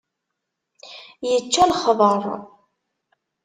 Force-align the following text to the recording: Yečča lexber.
Yečča 1.29 1.63
lexber. 1.69 2.21